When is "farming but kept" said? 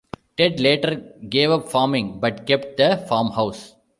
1.69-2.77